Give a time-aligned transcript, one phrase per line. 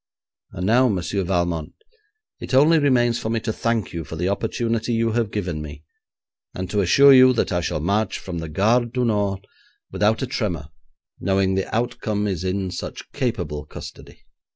[0.53, 1.73] And now, Monsieur Valmont,
[2.39, 5.83] it only remains for me to thank you for the opportunity you have given me,
[6.55, 9.45] and to assure you that I shall march from the Gare du Nord
[9.91, 10.69] without a tremor,
[11.19, 14.25] knowing the outcome is in such capable custody.'